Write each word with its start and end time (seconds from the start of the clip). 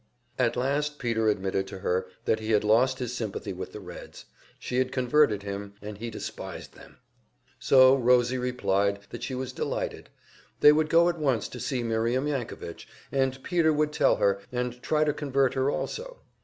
At 0.39 0.55
last 0.55 0.97
Peter 0.97 1.29
admitted 1.29 1.67
to 1.67 1.77
her 1.77 2.07
that 2.25 2.39
he 2.39 2.53
had 2.53 2.63
lost 2.63 2.97
his 2.97 3.13
sympathy 3.13 3.53
with 3.53 3.71
the 3.71 3.79
Reds, 3.79 4.25
she 4.57 4.79
had 4.79 4.91
converted 4.91 5.43
him, 5.43 5.75
and 5.79 5.99
he 5.99 6.09
despised 6.09 6.73
them. 6.73 6.97
So 7.59 7.95
Rosie 7.95 8.39
replied 8.39 9.01
that 9.11 9.21
she 9.21 9.35
was 9.35 9.53
delighted; 9.53 10.09
they 10.59 10.71
would 10.71 10.89
go 10.89 11.07
at 11.07 11.19
once 11.19 11.47
to 11.49 11.59
see 11.59 11.83
Miriam 11.83 12.25
Yankovich, 12.25 12.87
and 13.11 13.43
Peter 13.43 13.71
would 13.71 13.93
tell 13.93 14.15
her, 14.15 14.41
and 14.51 14.81
try 14.81 15.03
to 15.03 15.13
convert 15.13 15.53
her 15.53 15.69
also. 15.69 16.17